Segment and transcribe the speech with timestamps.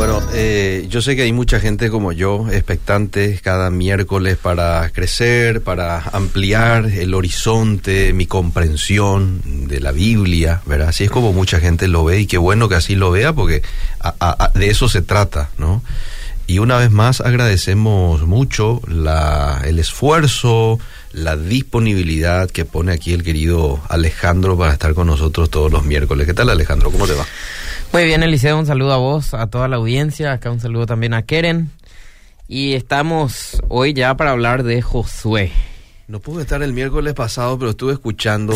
[0.00, 5.60] Bueno, eh, yo sé que hay mucha gente como yo, expectantes cada miércoles para crecer,
[5.62, 10.88] para ampliar el horizonte, mi comprensión de la Biblia, ¿verdad?
[10.88, 13.60] Así es como mucha gente lo ve y qué bueno que así lo vea porque
[14.00, 15.82] a- a- de eso se trata, ¿no?
[16.46, 20.78] Y una vez más agradecemos mucho la, el esfuerzo,
[21.12, 26.26] la disponibilidad que pone aquí el querido Alejandro para estar con nosotros todos los miércoles.
[26.26, 26.90] ¿Qué tal Alejandro?
[26.90, 27.26] ¿Cómo te va?
[27.92, 31.12] Muy bien, Eliseo, un saludo a vos, a toda la audiencia, acá un saludo también
[31.12, 31.70] a Keren.
[32.46, 35.50] Y estamos hoy ya para hablar de Josué.
[36.06, 38.52] No pude estar el miércoles pasado, pero estuve escuchando.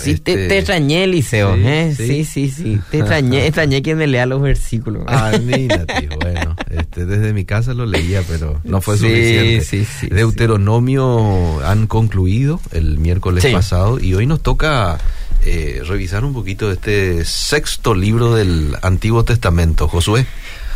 [0.00, 1.54] Sí, te, este- te extrañé, Eliseo.
[1.56, 1.94] Sí, ¿eh?
[1.96, 2.06] sí.
[2.06, 2.80] sí, sí, sí.
[2.90, 5.02] Te extrañé, extrañé que me lea los versículos.
[5.08, 9.60] Ah, mira, tío, bueno, este, desde mi casa lo leía, pero no fue Sí, suficiente.
[9.64, 14.98] sí, sí, Deuteronomio han concluido el miércoles pasado y hoy nos toca
[15.44, 20.26] eh, revisar un poquito este sexto libro del Antiguo Testamento, Josué.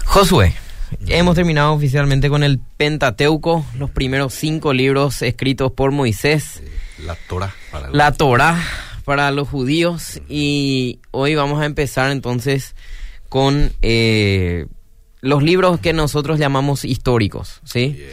[0.05, 0.55] Josué.
[1.07, 6.63] Hemos terminado oficialmente con el Pentateuco, los primeros cinco libros escritos por Moisés.
[7.05, 7.55] La Torah.
[7.71, 8.59] Para la Torá
[9.09, 12.75] para los judíos y hoy vamos a empezar entonces
[13.31, 14.67] con eh,
[15.23, 18.05] los libros que nosotros llamamos históricos, ¿sí?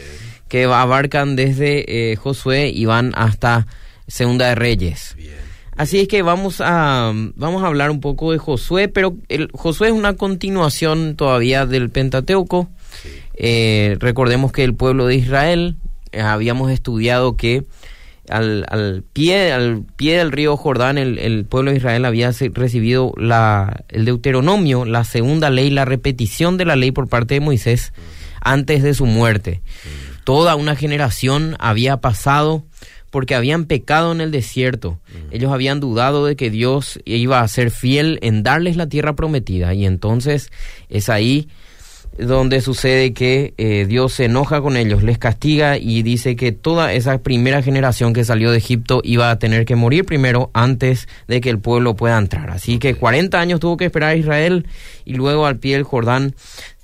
[0.48, 3.66] Que abarcan desde eh, Josué y van hasta
[4.08, 5.12] Segunda de Reyes.
[5.18, 5.45] Bien.
[5.76, 9.88] Así es que vamos a vamos a hablar un poco de Josué, pero el, Josué
[9.88, 12.68] es una continuación todavía del Pentateuco.
[13.34, 15.76] Eh, recordemos que el pueblo de Israel
[16.12, 17.64] eh, habíamos estudiado que
[18.30, 23.12] al, al pie al pie del río Jordán el, el pueblo de Israel había recibido
[23.18, 27.92] la el Deuteronomio, la segunda ley, la repetición de la ley por parte de Moisés
[28.40, 29.60] antes de su muerte.
[30.24, 32.64] Toda una generación había pasado
[33.16, 35.00] porque habían pecado en el desierto.
[35.30, 39.72] Ellos habían dudado de que Dios iba a ser fiel en darles la tierra prometida.
[39.72, 40.52] Y entonces
[40.90, 41.48] es ahí
[42.18, 46.92] donde sucede que eh, Dios se enoja con ellos, les castiga y dice que toda
[46.92, 51.40] esa primera generación que salió de Egipto iba a tener que morir primero antes de
[51.40, 52.50] que el pueblo pueda entrar.
[52.50, 54.66] Así que 40 años tuvo que esperar a Israel
[55.06, 56.34] y luego al pie del Jordán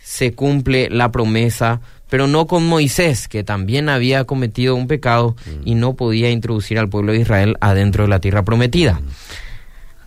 [0.03, 1.82] se cumple la promesa,
[2.12, 5.34] pero no con Moisés, que también había cometido un pecado
[5.65, 9.00] y no podía introducir al pueblo de Israel adentro de la tierra prometida.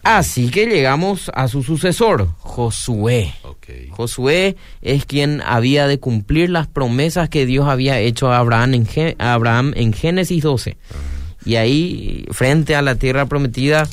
[0.04, 3.34] Así que llegamos a su sucesor, Josué.
[3.90, 9.16] Josué es quien había de cumplir las promesas que Dios había hecho a Abraham en,
[9.18, 10.78] Abraham en Génesis 12.
[11.44, 13.88] Y ahí, frente a la tierra prometida,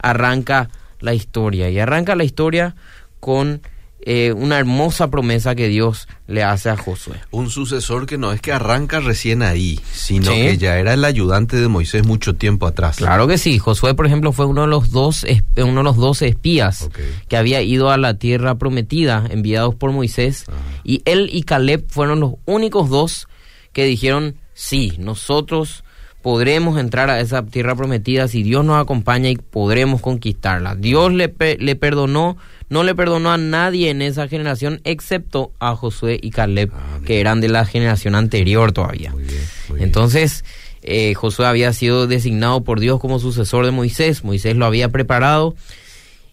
[0.00, 0.68] arranca
[0.98, 1.70] la historia.
[1.70, 2.74] Y arranca la historia
[3.20, 3.62] con
[4.04, 7.20] eh, una hermosa promesa que Dios le hace a Josué.
[7.30, 10.40] Un sucesor que no es que arranca recién ahí, sino Sí.
[10.40, 12.96] que ya era el ayudante de Moisés mucho tiempo atrás.
[12.96, 13.58] Claro que sí.
[13.58, 15.24] Josué, por ejemplo, fue uno de los dos,
[15.56, 16.88] uno de los doce espías
[17.28, 20.44] que había ido a la tierra prometida, enviados por Moisés.
[20.48, 20.58] Ajá.
[20.84, 23.28] Y él y Caleb fueron los únicos dos
[23.72, 25.84] que dijeron, sí, nosotros
[26.22, 30.74] podremos entrar a esa tierra prometida si Dios nos acompaña y podremos conquistarla.
[30.76, 32.36] Dios le, pe- le perdonó,
[32.68, 37.20] no le perdonó a nadie en esa generación excepto a Josué y Caleb, Ah, que
[37.20, 39.10] eran de la generación anterior todavía.
[39.10, 39.88] Muy bien, muy bien.
[39.88, 40.44] Entonces,
[40.82, 45.54] eh, Josué había sido designado por Dios como sucesor de Moisés, Moisés lo había preparado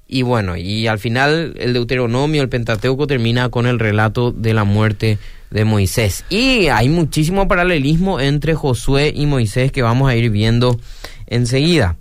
[0.09, 4.63] y bueno, y al final el Deuteronomio, el Pentateuco termina con el relato de la
[4.63, 5.19] muerte
[5.51, 6.25] de Moisés.
[6.29, 10.79] Y hay muchísimo paralelismo entre Josué y Moisés que vamos a ir viendo
[11.27, 11.95] enseguida.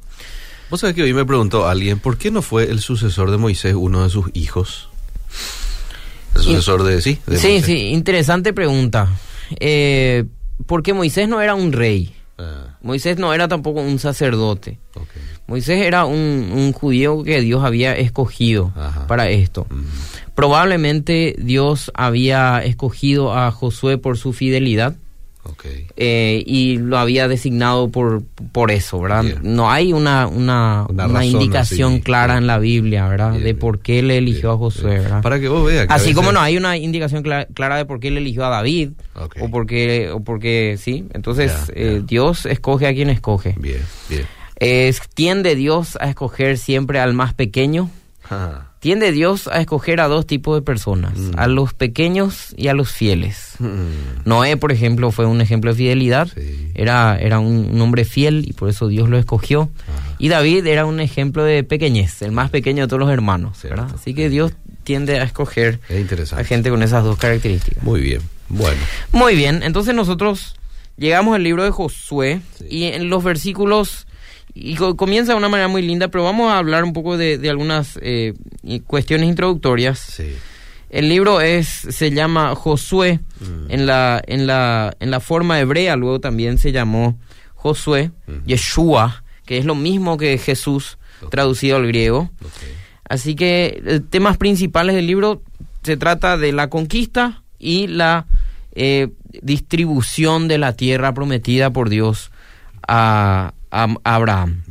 [0.71, 3.75] Vos sabés que hoy me preguntó alguien, ¿por qué no fue el sucesor de Moisés
[3.75, 4.89] uno de sus hijos?
[6.35, 7.65] El sucesor de, sí, de Sí, Moisés.
[7.67, 9.09] sí, interesante pregunta.
[9.61, 10.25] Eh,
[10.67, 14.79] porque Moisés no era un rey, Ah, Moisés no era tampoco un sacerdote.
[15.49, 19.07] Moisés era un, un judío que Dios había escogido Ajá.
[19.09, 19.67] para esto.
[19.71, 19.83] Mm,
[20.35, 24.95] Probablemente Dios había escogido a Josué por su fidelidad
[25.49, 25.65] ok.
[25.97, 28.23] eh, y lo había designado por,
[28.53, 29.23] por eso, ¿verdad?
[29.25, 29.39] Bien.
[29.43, 32.03] No hay una, una, Una una indicación así.
[32.03, 33.33] clara en la Biblia, ¿verdad?
[33.33, 34.99] Bien, de por qué le eligió a Josué.
[35.01, 35.23] ¿verdad?
[35.23, 35.87] Para que vos veas.
[35.87, 38.45] que Así como veces- no hay una indicación cla- clara de por qué le eligió
[38.45, 39.37] a David, Ok.
[39.41, 42.07] o porque, o porque sí, entonces Ya, eh, ya.
[42.07, 43.55] Dios escoge a quien escoge.
[43.59, 44.27] Bien, bien.
[44.57, 47.91] Es, tiende Dios a escoger siempre al más pequeño.
[48.31, 51.31] Ah, Tiende Dios a escoger a dos tipos de personas, Mm.
[51.37, 53.55] a los pequeños y a los fieles.
[53.59, 56.29] mm, Noé, por ejemplo, fue un ejemplo de fidelidad.
[56.33, 56.71] Sí.
[56.75, 59.69] Era, era un, un hombre fiel y por eso Dios lo escogió.
[59.89, 60.15] Ajá.
[60.21, 63.59] Y David era un ejemplo de pequeñez, el más pequeño de todos los hermanos.
[63.95, 64.53] Así que Dios
[64.85, 67.83] tiende a escoger Es a gente con esas dos características.
[67.83, 68.23] Muy bien.
[68.49, 68.81] Bueno.
[69.13, 70.55] Muy bien, entonces nosotros
[70.97, 72.65] llegamos al libro de Josué Sí.
[72.71, 74.07] y en los versículos,
[74.61, 77.39] y co- comienza de una manera muy linda, pero vamos a hablar un poco de,
[77.39, 78.35] de algunas eh,
[78.87, 79.99] cuestiones introductorias.
[79.99, 80.35] Sí.
[80.91, 83.71] El libro es se llama Josué Mm.
[83.71, 87.17] en la en la en la forma hebrea, luego también se llamó
[87.55, 88.39] Josué, Ujú.
[88.47, 90.99] Yeshua, que es lo mismo que Jesús
[91.31, 92.31] traducido al griego.
[93.09, 95.43] Así que eh, temas principales del libro
[95.83, 98.27] se trata de la conquista y la
[98.73, 99.09] eh,
[99.43, 102.31] distribución de la tierra prometida por Dios
[102.87, 104.63] a, a- Abraham.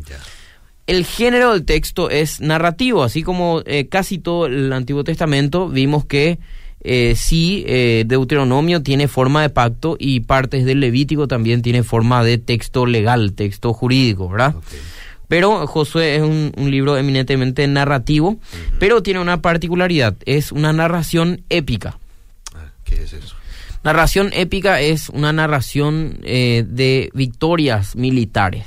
[0.88, 6.06] El género del texto es narrativo, así como eh, casi todo el Antiguo Testamento vimos
[6.06, 6.40] que
[6.82, 12.24] eh, sí, eh, Deuteronomio tiene forma de pacto y partes del Levítico también tiene forma
[12.24, 14.56] de texto legal, texto jurídico, ¿verdad?
[15.28, 18.38] Pero Josué es un, un libro eminentemente narrativo,
[18.80, 21.98] pero tiene una particularidad, es una narración épica.
[22.56, 23.36] Ah, ¿Qué es eso?
[23.88, 28.66] Narración épica es una narración eh, de victorias militares.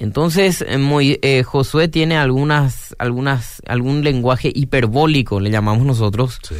[0.00, 6.38] Entonces, eh, Moi- eh, Josué tiene algunas, algunas, algún lenguaje hiperbólico, le llamamos nosotros.
[6.42, 6.54] Sí.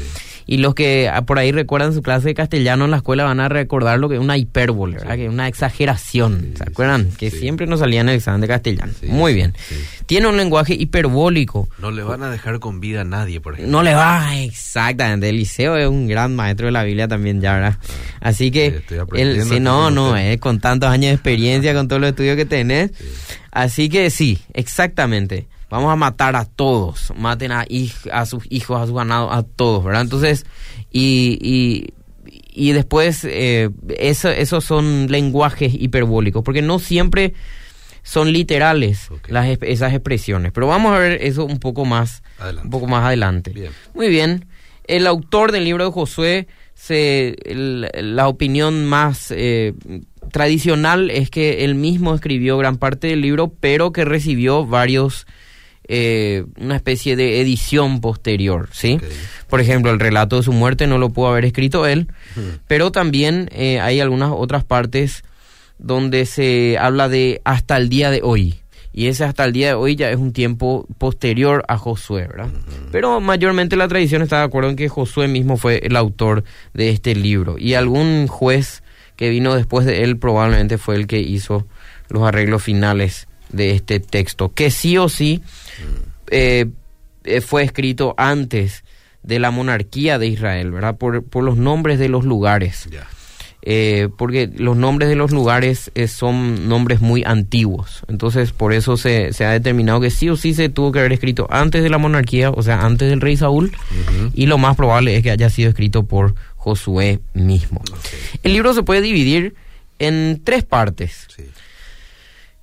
[0.46, 3.38] Y los que ah, por ahí recuerdan su clase de castellano en la escuela van
[3.38, 5.14] a recordar lo que es una hipérbole, ¿verdad?
[5.14, 6.40] Que es una exageración.
[6.40, 7.10] Sí, ¿Se acuerdan?
[7.12, 8.92] que siempre nos salía en el examen de castellano.
[9.06, 9.54] Muy bien.
[10.06, 11.69] Tiene un lenguaje hiperbólico.
[11.78, 13.70] No le van a dejar con vida a nadie, por ejemplo.
[13.70, 15.28] No le va exactamente.
[15.28, 17.78] Eliseo es un gran maestro de la Biblia también, ya, ¿verdad?
[18.20, 21.87] Así sí, que, estoy él, aquí no, no, eh, con tantos años de experiencia, con
[21.87, 22.90] todos los estudios que tenés.
[23.50, 25.49] Así que sí, exactamente.
[25.71, 27.12] Vamos a matar a todos.
[27.17, 27.65] Maten a,
[28.27, 30.03] sus hijos, a sus ganados, a todos, ¿verdad?
[30.03, 30.44] Entonces,
[30.91, 31.94] y, y,
[32.53, 37.35] y después, eh, eso, esos son lenguajes hiperbólicos, porque no siempre
[38.03, 40.50] son literales las, esas expresiones.
[40.53, 42.67] Pero vamos a ver eso un poco más, Adelante.
[42.67, 43.50] un poco más adelante.
[43.53, 43.71] Bien.
[43.94, 44.47] Muy bien.
[44.88, 49.75] El autor del libro de Josué, se, el- la opinión más eh,
[50.31, 55.27] tradicional es que él mismo escribió gran parte del libro, pero que recibió varios,
[55.88, 58.99] eh, una especie de edición posterior, ¿sí?
[59.49, 62.09] Por ejemplo, el relato de su muerte no lo pudo haber escrito él,
[62.67, 65.25] pero también eh, hay algunas otras partes
[65.79, 68.61] donde se habla de hasta el día de hoy.
[68.93, 72.49] Y ese hasta el día de hoy ya es un tiempo posterior a Josué, ¿verdad?
[72.91, 76.43] Pero mayormente la tradición está de acuerdo en que Josué mismo fue el autor
[76.75, 77.56] de este libro.
[77.56, 78.83] Y algún juez
[79.20, 81.67] que vino después de él probablemente fue el que hizo
[82.08, 84.55] los arreglos finales de este texto.
[84.55, 85.43] Que sí o sí
[86.31, 86.64] eh,
[87.25, 88.82] eh, fue escrito antes
[89.22, 90.96] de la monarquía de Israel, ¿verdad?
[90.96, 92.88] Por, por los nombres de los lugares.
[93.62, 98.03] Eh, porque los nombres de los lugares eh, son nombres muy antiguos.
[98.09, 101.12] Entonces, por eso se, se ha determinado que sí o sí se tuvo que haber
[101.12, 103.73] escrito antes de la monarquía, o sea, antes del rey Saúl,
[104.35, 107.83] y lo más probable es que haya sido escrito por Josué mismo.
[108.43, 109.55] El libro se puede dividir
[109.99, 111.27] en tres partes.
[111.37, 111.45] Sí.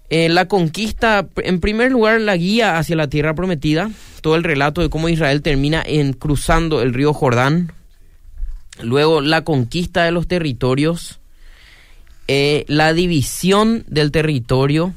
[0.10, 3.92] Eh, la conquista, en primer lugar, la guía hacia la tierra prometida,
[4.22, 7.74] todo el relato de cómo Israel termina en cruzando el río Jordán,
[8.82, 11.20] luego la conquista de los territorios,
[12.28, 14.94] eh, la división del territorio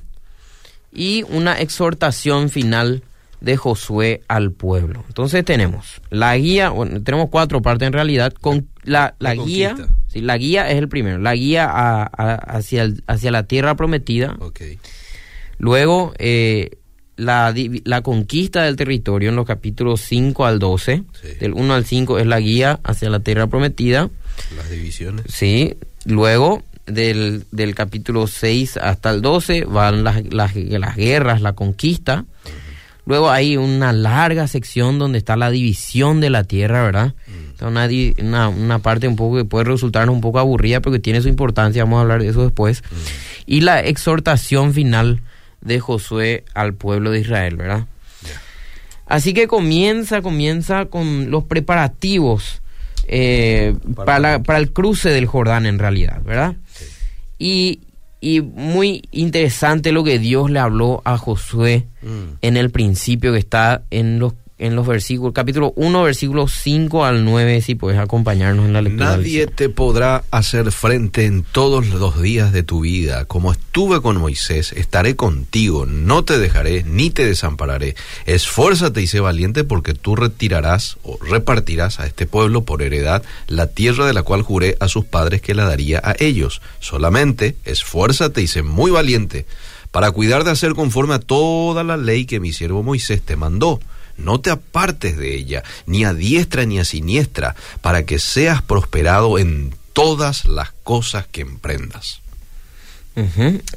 [0.92, 3.02] y una exhortación final
[3.40, 5.04] de Josué al pueblo.
[5.08, 9.74] Entonces tenemos la guía, bueno, tenemos cuatro partes en realidad, con la, la La guía,
[10.08, 13.76] sí, la guía es el primero, la guía a- a- hacia, el- hacia la tierra
[13.76, 14.36] prometida.
[15.58, 16.70] Luego, eh,
[17.20, 21.28] la, la conquista del territorio en los capítulos 5 al 12, Sí.
[21.40, 24.08] del 1 al 5 es la guía hacia la tierra prometida,
[24.56, 25.24] Las divisiones.
[25.28, 25.76] ¿sí?
[26.04, 32.24] Luego, del, del capítulo 6 hasta el 12 van las, las, las guerras, la conquista.
[33.06, 37.14] Luego hay una larga sección donde está la división de la tierra, ¿verdad?
[37.50, 40.98] Está Una, di- una, una parte un poco que puede resultarnos un poco aburrida porque
[41.00, 42.82] tiene su importancia, vamos a hablar de eso después.
[43.46, 45.20] Y la exhortación final
[45.60, 47.86] de Josué al pueblo de Israel, ¿verdad?
[49.06, 52.62] Así que comienza, comienza con los preparativos
[53.08, 56.54] eh, Para- para, la- para el cruce del Jordán en realidad, ¿verdad?
[57.38, 57.80] Y,
[58.20, 62.36] y muy interesante lo que Dios le habló a Josué Mm.
[62.42, 67.24] en el principio que está en los en los versículos, capítulo 1, versículos 5 al
[67.24, 69.16] 9, si puedes acompañarnos en la lectura.
[69.16, 73.24] Nadie te podrá hacer frente en todos los días de tu vida.
[73.24, 77.96] Como estuve con Moisés, estaré contigo, no te dejaré ni te desampararé.
[78.26, 83.66] Esfuérzate y sé valiente porque tú retirarás o repartirás a este pueblo por heredad la
[83.66, 86.60] tierra de la cual juré a sus padres que la daría a ellos.
[86.80, 89.46] Solamente esfuérzate y sé muy valiente
[89.90, 93.80] para cuidar de hacer conforme a toda la ley que mi siervo Moisés te mandó.
[94.20, 99.38] No te apartes de ella, ni a diestra ni a siniestra, para que seas prosperado
[99.38, 102.20] en todas las cosas que emprendas.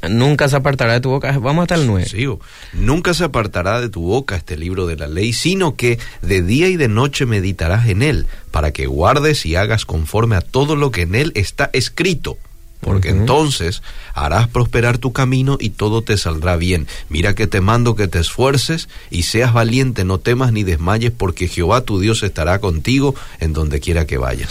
[0.08, 1.36] Nunca se apartará de tu boca.
[1.38, 2.08] Vamos hasta el 9.
[2.08, 2.40] Sigo.
[2.72, 6.68] Nunca se apartará de tu boca este libro de la ley, sino que de día
[6.68, 10.90] y de noche meditarás en él, para que guardes y hagas conforme a todo lo
[10.90, 12.38] que en él está escrito.
[12.84, 16.86] Porque entonces harás prosperar tu camino y todo te saldrá bien.
[17.08, 21.48] Mira que te mando que te esfuerces y seas valiente, no temas ni desmayes, porque
[21.48, 24.50] Jehová tu Dios estará contigo en donde quiera que vayas.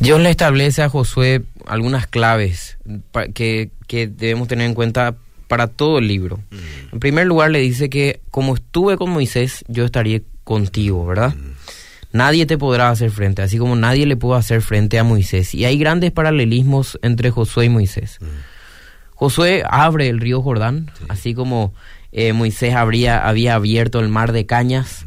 [0.00, 2.76] Dios le establece a Josué algunas claves
[3.34, 5.14] que, que debemos tener en cuenta
[5.46, 6.40] para todo el libro.
[6.92, 11.34] En primer lugar, le dice que como estuve con Moisés, yo estaré contigo, ¿verdad?
[12.12, 15.54] Nadie te podrá hacer frente, así como nadie le pudo hacer frente a Moisés.
[15.54, 18.18] Y hay grandes paralelismos entre Josué y Moisés.
[19.14, 21.72] Josué abre el río Jordán, así como
[22.12, 25.06] eh, Moisés habría, había abierto el mar de cañas.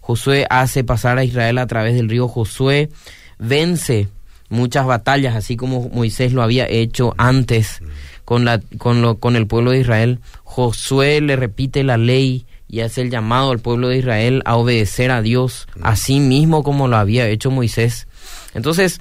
[0.00, 2.26] Josué hace pasar a Israel a través del río.
[2.26, 2.90] Josué
[3.38, 4.08] vence
[4.48, 7.80] muchas batallas, así como Moisés lo había hecho antes
[8.24, 10.18] con, la, con, lo, con el pueblo de Israel.
[10.42, 15.10] Josué le repite la ley y hace el llamado al pueblo de Israel a obedecer
[15.10, 18.08] a Dios, así mismo como lo había hecho Moisés.
[18.54, 18.98] Entonces,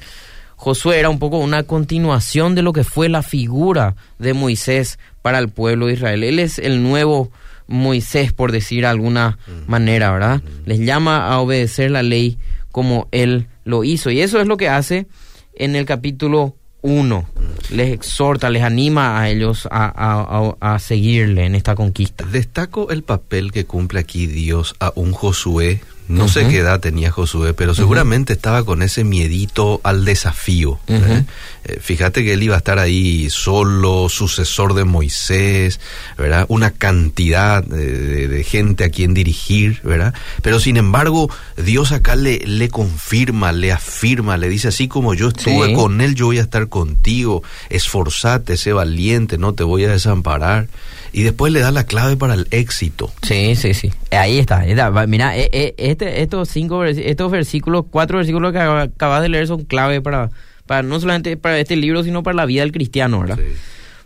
[0.57, 5.39] Josué era un poco una continuación de lo que fue la figura de Moisés para
[5.39, 6.25] el pueblo de Israel.
[6.25, 7.31] Él es el nuevo
[7.65, 10.41] Moisés, por decir de alguna manera, ¿verdad?
[10.65, 12.37] Les llama a obedecer la ley
[12.73, 14.11] como él lo hizo.
[14.11, 15.07] Y eso es lo que hace
[15.55, 17.25] en el capítulo 1.
[17.71, 22.25] Les exhorta, les anima a ellos a, a- a- a seguirle en esta conquista.
[22.25, 25.81] Destaco el papel que cumple aquí Dios a un Josué.
[26.11, 30.79] No sé qué edad tenía Josué, pero seguramente estaba con ese miedito al desafío.
[30.87, 31.23] ¿eh?
[31.63, 35.79] Eh, fíjate que él iba a estar ahí solo, sucesor de Moisés,
[36.17, 36.45] ¿verdad?
[36.49, 40.13] Una cantidad de, de- de gente a quien dirigir, ¿verdad?
[40.41, 45.29] Pero sin embargo, Dios acá le, le confirma, le afirma, le dice así como yo
[45.29, 45.73] estuve Sí.
[45.73, 50.67] con él, yo voy a estar contigo, esforzate, sé valiente, no te voy a desamparar.
[51.13, 53.11] Y después le da la clave para el éxito.
[53.21, 53.91] Sí, sí, sí.
[54.11, 54.59] Ahí está.
[54.59, 54.89] ahí está.
[55.07, 59.47] Mira, eh, eh, este, estos cinco estos versículos, cuatro versículos que acaba- acabas de leer
[59.47, 60.29] son clave para,
[60.65, 63.37] para no solamente para este libro, sino para la vida del cristiano, ¿verdad?
[63.37, 63.53] Sí.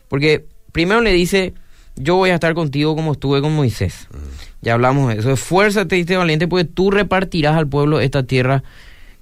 [0.07, 1.53] Porque primero le dice,
[1.95, 4.07] yo voy a estar contigo como estuve con Moisés.
[4.62, 5.31] Ya hablamos de eso.
[5.31, 8.63] Esfuérzate y valiente, porque tú repartirás al pueblo esta tierra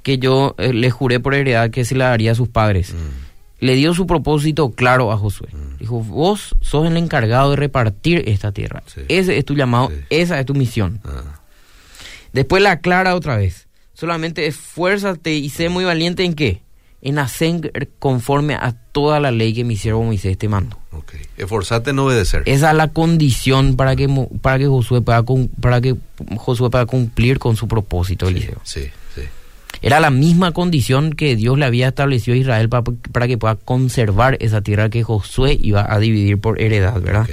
[0.03, 2.93] que yo eh, le juré por heredad que se la daría a sus padres.
[3.63, 5.47] Le dio su propósito claro a Josué.
[5.79, 8.83] Dijo, vos sos el encargado de repartir esta tierra.
[8.87, 9.01] Sí.
[9.07, 9.95] Ese es tu llamado, Sí.
[10.09, 10.99] esa es tu misión.
[11.05, 11.39] Ah,
[12.33, 13.67] Después la aclara otra vez.
[13.93, 16.61] Solamente esfuérzate y sé muy valiente en qué?
[17.01, 20.77] En hacer conforme a toda la ley que mi siervo Moisés te mandó.
[20.91, 21.13] ok.
[21.37, 22.43] Esforzate en obedecer.
[22.45, 24.07] Esa es la condición para que
[24.41, 25.23] para que Josué pueda
[25.61, 25.95] para que
[26.37, 28.59] Josué pueda cumplir con su propósito, Eliseo.
[28.63, 28.89] sí, sí.
[29.83, 33.55] Era la misma condición que Dios le había establecido a Israel para, para que pueda
[33.55, 37.27] conservar esa tierra que Josué iba a dividir por heredad, ¿verdad?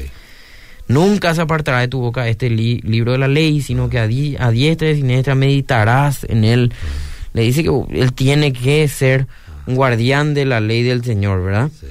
[0.88, 4.08] Nunca se apartará de tu boca este li- libro de la ley, sino que a,
[4.08, 6.72] di- a diestra y siniestra meditarás en él.
[7.32, 9.28] Le dice que él tiene que ser
[9.66, 11.70] un guardián de la ley del Señor, ¿verdad?
[11.78, 11.86] Sí.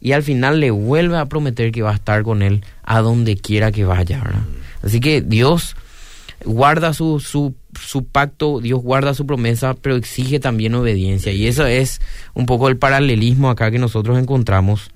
[0.00, 3.36] Y al final le vuelve a prometer que va a estar con él a donde
[3.36, 4.42] quiera que vaya, ¿verdad?
[4.84, 5.74] Así que Dios
[6.44, 11.32] guarda su, su, su pacto, Dios guarda su promesa, pero exige también obediencia.
[11.32, 12.00] Y eso es
[12.34, 14.90] un poco el paralelismo acá que nosotros encontramos.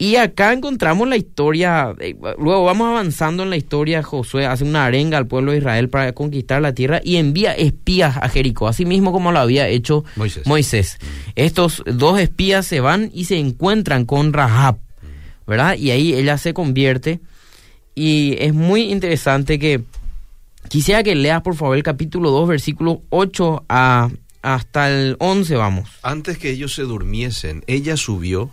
[0.00, 4.86] Y acá encontramos la historia, eh, luego vamos avanzando en la historia, Josué hace una
[4.86, 8.84] arenga al pueblo de Israel para conquistar la tierra y envía espías a Jericó, así
[8.84, 10.46] mismo como lo había hecho Moisés.
[10.46, 10.98] Moisés.
[11.34, 14.78] Estos dos espías se van y se encuentran con Rahab,
[15.48, 15.74] ¿verdad?
[15.76, 17.18] Y ahí ella se convierte
[17.96, 19.82] y es muy interesante que
[20.68, 24.10] quisiera que leas por favor el capítulo 2, versículo 8 a,
[24.42, 25.90] hasta el 11, vamos.
[26.02, 28.50] Antes que ellos se durmiesen, ella subió,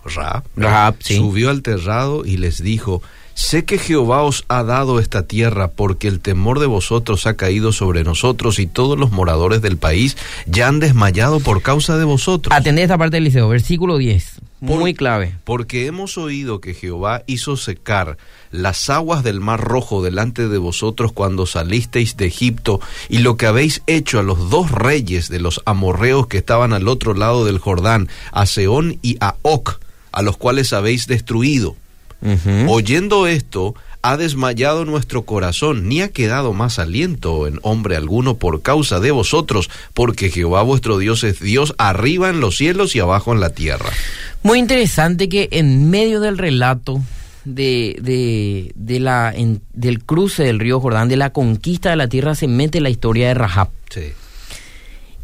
[1.00, 1.18] sí.
[1.18, 3.02] subió al terrado y les dijo,
[3.34, 7.72] sé que Jehová os ha dado esta tierra porque el temor de vosotros ha caído
[7.72, 12.56] sobre nosotros y todos los moradores del país ya han desmayado por causa de vosotros.
[12.56, 15.36] Atendé esta parte del liceo, versículo 10, Por- muy clave.
[15.44, 18.18] Porque hemos oído que Jehová hizo secar
[18.52, 23.46] las aguas del mar rojo delante de vosotros cuando salisteis de Egipto, y lo que
[23.48, 27.60] habéis hecho a los dos reyes de los amorreos que estaban al otro lado del
[27.60, 29.80] Jordán, a Seón y a Oc,
[30.12, 31.76] a los cuales habéis destruido.
[32.68, 33.76] Oyendo esto,
[34.12, 39.12] ha desmayado nuestro corazón, ni ha quedado más aliento en hombre alguno por causa de
[39.12, 43.50] vosotros, porque Jehová vuestro Dios es Dios arriba en los cielos y abajo en la
[43.52, 43.90] tierra.
[44.44, 47.02] Muy interesante que en medio del relato
[47.46, 52.08] de, de, de la, en- del cruce del río Jordán, de la conquista de la
[52.08, 53.70] tierra, se mete la historia de Rahab.
[53.90, 54.02] Sí.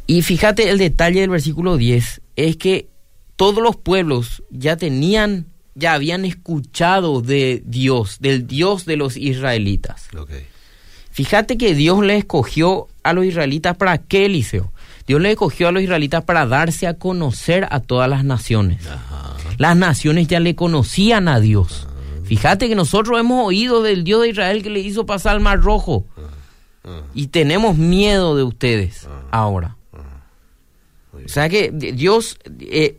[0.08, 2.88] Y fíjate el detalle del versículo 10, es que
[3.36, 10.08] todos los pueblos ya tenían ya habían escuchado de Dios, del Dios de los israelitas.
[10.18, 10.46] Okay.
[11.12, 14.72] Fíjate que Dios le escogió a los israelitas para qué, Eliseo.
[15.08, 18.86] Dios le escogió a los israelitas para darse a conocer a todas las naciones.
[18.88, 19.22] Ajá.
[19.62, 21.88] Las naciones ya le conocían a Dios.
[22.24, 25.60] Fíjate que nosotros hemos oído del Dios de Israel que le hizo pasar el mar
[25.60, 26.06] rojo.
[27.14, 29.76] Y tenemos miedo de ustedes ahora.
[31.14, 32.98] O sea que Dios, eh,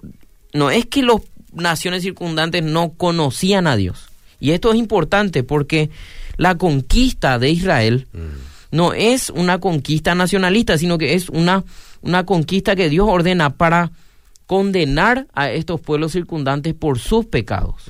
[0.52, 1.22] no es que las
[1.52, 4.06] naciones circundantes no conocían a Dios.
[4.40, 5.90] Y esto es importante porque
[6.36, 8.06] la conquista de Israel
[8.70, 11.64] no es una conquista nacionalista, sino que es una,
[12.00, 13.92] una conquista que Dios ordena para
[14.46, 17.84] condenar a estos pueblos circundantes por sus pecados.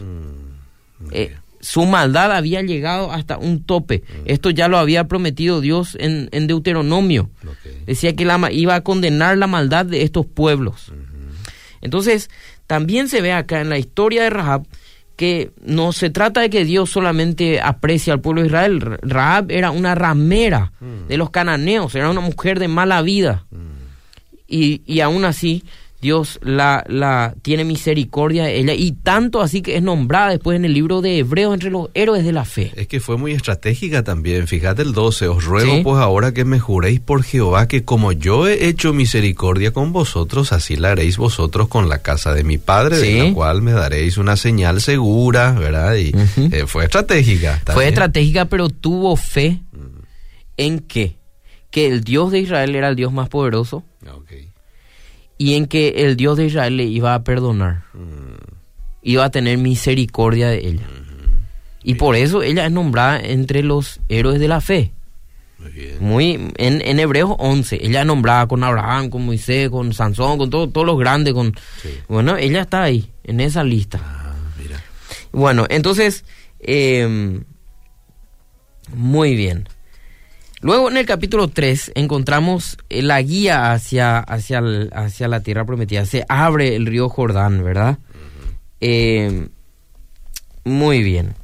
[1.10, 4.02] Eh, su maldad había llegado hasta un tope.
[4.24, 7.30] Esto ya lo había prometido Dios en, en Deuteronomio.
[7.40, 7.82] Okay.
[7.86, 10.92] Decía que la, iba a condenar la maldad de estos pueblos.
[11.80, 12.30] Entonces,
[12.72, 14.66] también se ve acá en la historia de Rahab
[15.14, 18.80] que no se trata de que Dios solamente aprecia al pueblo de Israel.
[19.02, 20.72] Rahab era una ramera
[21.06, 23.44] de los cananeos, era una mujer de mala vida.
[24.48, 25.64] Y, y aún así,
[26.02, 30.64] Dios la, la tiene misericordia de ella y tanto así que es nombrada después en
[30.64, 32.72] el libro de Hebreos entre los héroes de la fe.
[32.76, 34.48] Es que fue muy estratégica también.
[34.48, 35.28] Fíjate el 12.
[35.28, 35.80] Os ruego Sí.
[35.84, 40.52] pues ahora que me juréis por Jehová que como yo he hecho misericordia con vosotros,
[40.52, 43.12] así la haréis vosotros con la casa de mi padre, Sí.
[43.12, 45.94] de la cual me daréis una señal segura, ¿verdad?
[45.94, 46.12] Y
[46.50, 47.54] eh, fue estratégica.
[47.54, 49.60] está Fue estratégica, pero tuvo fe
[50.56, 51.16] en qué?
[51.70, 53.84] Que el Dios de Israel era el Dios más poderoso.
[55.42, 57.82] Y en que el Dios de Israel le iba a perdonar,
[59.02, 60.86] iba a tener misericordia de ella.
[61.82, 64.92] Y por eso ella es nombrada entre los héroes de la fe.
[65.58, 65.96] Muy bien.
[66.00, 70.50] Muy en, en Hebreos 11, ella es nombrada con Abraham, con Moisés, con Sansón, con
[70.50, 71.34] todo- todos los grandes.
[71.34, 71.88] Con, Sí.
[72.08, 74.00] Bueno, ella está ahí, en esa lista.
[74.02, 74.80] Ah, mira.
[75.32, 76.24] Bueno, entonces,
[76.60, 77.40] eh,
[78.94, 79.68] muy bien.
[80.62, 85.64] Luego en el capítulo 3 encontramos eh, la guía hacia, hacia, el- hacia la tierra
[85.64, 86.06] prometida.
[86.06, 87.98] Se abre el río Jordán, ¿verdad?
[88.80, 89.48] Eh,
[90.64, 91.34] muy bien.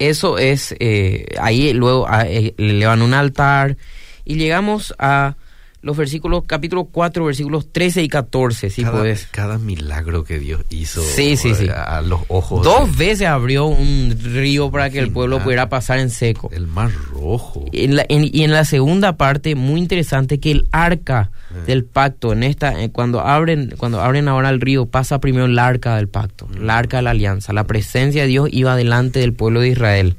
[0.00, 3.76] Eso es, eh, ahí luego ah, eh, le elevan un altar
[4.24, 5.36] y llegamos a
[5.82, 9.26] los versículos, capítulo 4, versículos 13 y 14, si cada, puedes.
[9.26, 11.64] cada milagro que Dios hizo Sí, sí, sí.
[11.66, 12.64] eh, a, a los ojos.
[12.64, 16.50] Dos veces abrió un río para que el pueblo pudiera pasar en seco.
[16.52, 17.64] El mar rojo.
[17.72, 21.54] En la- en- y en la segunda parte, muy interesante, que el arca Eh.
[21.66, 25.58] del pacto, en esta, eh, cuando abren, cuando abren ahora el río, pasa primero el
[25.58, 26.62] arca del pacto, Mm.
[26.62, 27.52] el arca de la alianza.
[27.52, 30.14] La presencia de Dios iba delante del pueblo de Israel.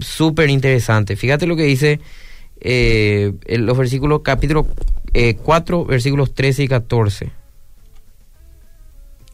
[0.00, 1.16] Súper interesante.
[1.16, 2.00] Fíjate lo que dice
[2.60, 4.66] eh, en los versículos, capítulo
[5.14, 7.30] eh, 4, versículos 13 y 14.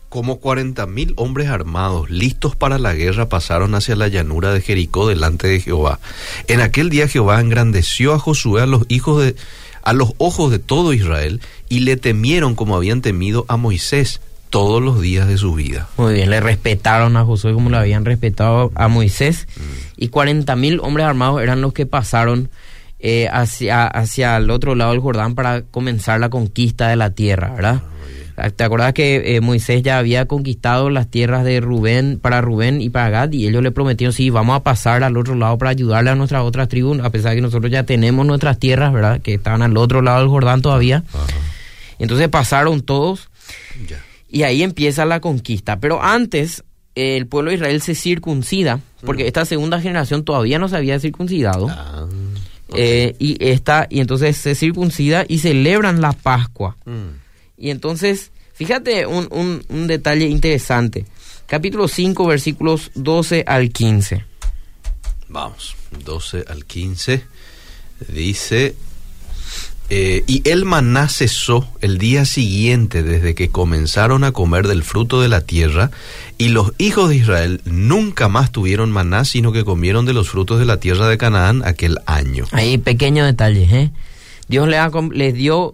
[0.08, 5.08] Como cuarenta mil hombres armados, listos para la guerra, pasaron hacia la llanura de Jericó
[5.08, 6.00] delante de Jehová.
[6.48, 9.34] En aquel día Jehová engrandeció a Josué a los hijos de
[9.82, 14.82] a los ojos de todo Israel y le temieron como habían temido a Moisés todos
[14.82, 15.88] los días de su vida.
[15.96, 19.48] Muy bien, le respetaron a Josué como lo habían respetado a Moisés.
[19.96, 22.50] Y 40 mil hombres armados eran los que pasaron
[23.04, 27.52] eh, hacia, hacia el otro lado del Jordán para comenzar la conquista de la tierra,
[27.52, 27.82] ¿verdad?
[28.54, 32.90] ¿Te acuerdas que eh, Moisés ya había conquistado las tierras de Rubén para Rubén y
[32.90, 33.32] para Gad?
[33.32, 36.42] Y ellos le prometieron, sí, vamos a pasar al otro lado para ayudarle a nuestras
[36.42, 39.20] otras tribus, a pesar de que nosotros ya tenemos nuestras tierras, ¿verdad?
[39.20, 41.02] Que estaban al otro lado del Jordán todavía.
[41.98, 43.30] Entonces pasaron todos
[44.28, 45.80] y ahí empieza la conquista.
[45.80, 46.62] Pero antes,
[46.94, 51.68] el pueblo de Israel se circuncida, porque esta segunda generación todavía no se había circuncidado.
[51.68, 52.06] Ah,
[52.76, 56.76] eh, y, esta, y entonces se circuncida y celebran la Pascua.
[56.84, 57.20] mm.
[57.58, 61.06] Y entonces, fíjate un, un- un detalle interesante.
[61.46, 64.24] Capítulo 5, versículos 12 al 15.
[65.28, 67.22] Vamos, 12 al 15.
[68.08, 68.74] Dice,
[69.94, 75.20] eh, y el maná cesó el día siguiente desde que comenzaron a comer del fruto
[75.20, 75.90] de la tierra,
[76.38, 80.58] y los hijos de Israel nunca más tuvieron maná, sino que comieron de los frutos
[80.58, 82.46] de la tierra de Canaán aquel año.
[82.52, 83.90] Ahí pequeños detalles, ¿eh?
[84.48, 84.66] Dios
[85.12, 85.72] les, dio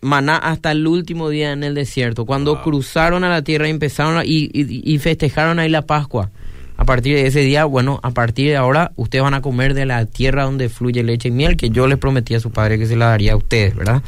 [0.00, 2.62] maná hasta el último día en el desierto, cuando Wow.
[2.64, 6.30] cruzaron a la tierra y empezaron a- y, y- y festejaron ahí la Pascua.
[6.78, 9.84] A partir de ese día, bueno, a partir de ahora, ustedes van a comer de
[9.84, 12.86] la tierra donde fluye leche y miel, que yo les prometí a su padre que
[12.86, 14.00] se la daría a ustedes, ¿verdad?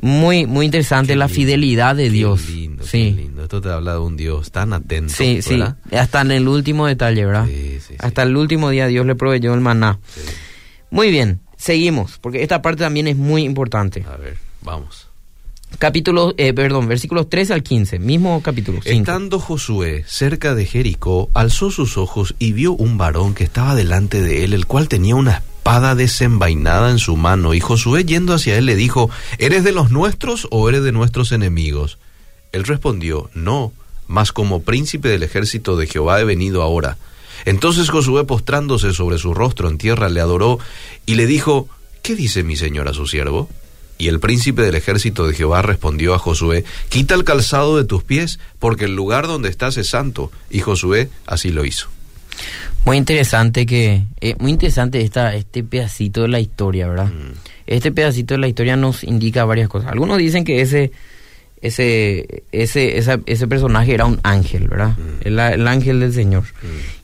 [0.00, 2.48] Muy, muy interesante Qué la lindo, fidelidad de qué Dios.
[2.50, 3.42] lindo, qué sí, lindo.
[3.44, 5.14] Esto te habla de un Dios tan atento.
[5.14, 5.62] sí, sí.
[5.92, 7.46] Hasta en el último detalle, ¿verdad?
[7.46, 7.94] Sí, sí, sí.
[8.00, 10.00] Hasta el último día Dios le proveyó el maná.
[10.12, 10.20] Sí.
[10.90, 14.04] Muy bien, seguimos, porque esta parte también es muy importante.
[14.12, 15.08] A ver, vamos.
[15.78, 18.80] Capítulo, eh, perdón, versículos 13 al 15, mismo capítulo.
[18.84, 24.22] Estando Josué cerca de Jericó, alzó sus ojos y vio un varón que estaba delante
[24.22, 27.54] de él, el cual tenía una espada desenvainada en su mano.
[27.54, 31.32] Y Josué yendo hacia él le dijo, ¿eres de los nuestros o eres de nuestros
[31.32, 31.98] enemigos?
[32.52, 33.72] Él respondió, no,
[34.06, 36.96] mas como príncipe del ejército de Jehová he venido ahora.
[37.44, 40.58] Entonces Josué postrándose sobre su rostro en tierra le adoró
[41.06, 41.68] y le dijo,
[42.02, 43.48] ¿qué dice mi señor a su siervo?
[44.02, 48.02] Y el príncipe del ejército de Jehová respondió a Josué, quita el calzado de tus
[48.02, 50.32] pies, porque el lugar donde estás es santo.
[50.50, 51.86] Y Josué así lo hizo.
[52.84, 57.06] Muy interesante que, eh, muy interesante esta, este pedacito de la historia, ¿verdad?
[57.12, 57.32] Mm.
[57.68, 59.92] Este pedacito de la historia nos indica varias cosas.
[59.92, 60.90] Algunos dicen que ese,
[61.60, 64.96] ese, ese, esa- ese personaje era un ángel, ¿verdad?
[64.98, 65.28] Mm.
[65.28, 66.42] El, el ángel del Señor.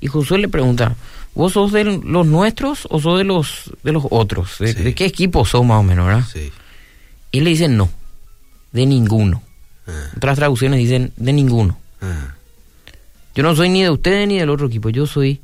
[0.01, 0.97] Y Josué le pregunta,
[1.37, 4.57] ¿vos sos de los nuestros o sos de los, de los otros?
[4.59, 4.83] ¿De, Sí.
[4.83, 6.25] de qué equipo sos más o menos, verdad?
[6.33, 6.51] Sí.
[7.31, 7.91] Y le dicen no,
[8.73, 9.43] de ninguno.
[9.87, 11.79] Ah, Otras traducciones dicen de ninguno.
[12.01, 12.35] ah,
[13.35, 15.41] Yo no soy ni de ustedes ni del otro equipo, yo soy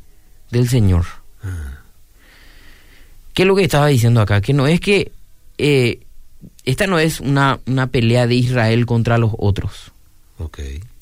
[0.50, 1.04] del Señor.
[1.42, 1.78] ah.
[3.34, 4.40] ¿Qué es lo que estaba diciendo acá?
[4.40, 5.10] Que no es que
[5.58, 6.00] eh,
[6.64, 9.90] esta no es una, una pelea de Israel contra los otros.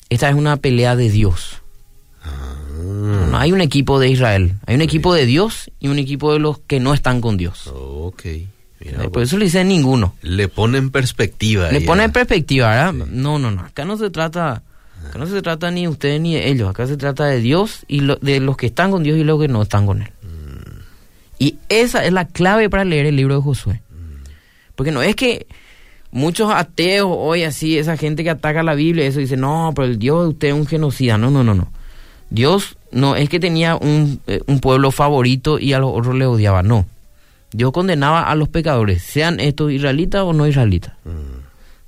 [0.09, 1.61] Esta es una pelea de Dios.
[2.23, 4.55] Ah, No hay un equipo de Israel.
[4.65, 7.71] Hay un equipo de Dios y un equipo de los que no están con Dios.
[8.83, 10.13] Mira, Eh, Por eso le dicen ninguno.
[10.21, 11.71] le pone en perspectiva.
[11.71, 12.93] Le pone en perspectiva, ¿verdad?
[13.07, 13.61] No, no, no.
[13.61, 14.61] Acá no se trata,
[15.07, 16.69] acá no se trata ni de ustedes ni de ellos.
[16.69, 19.39] Acá se trata de Dios y lo- de los que están con Dios y los
[19.39, 20.09] que no están con Él.
[21.39, 23.81] Y esa es la clave para leer el libro de Josué.
[24.75, 25.45] Porque no es que
[26.11, 29.99] muchos ateos hoy así, esa gente que ataca la Biblia, eso dice, no, pero el
[29.99, 31.17] Dios de usted es un genocida.
[31.17, 31.71] No, no, no, no.
[32.29, 36.25] Dios no es que tenía un, eh, un pueblo favorito y a los otros le
[36.25, 36.85] odiaba, no.
[37.53, 40.93] Dios condenaba a los pecadores, sean estos israelitas o no israelitas.